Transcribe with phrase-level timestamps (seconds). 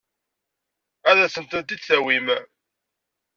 [1.09, 2.27] Ad asent-ten-id-tawim?